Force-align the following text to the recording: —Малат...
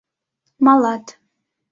—Малат... 0.65 1.05